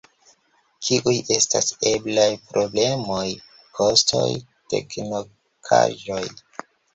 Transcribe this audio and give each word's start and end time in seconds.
Kiuj 0.85 1.11
estas 1.33 1.67
eblaj 1.91 2.29
problemoj, 2.53 3.27
kostoj, 3.81 4.25
teknikaĵoj? 4.75 6.25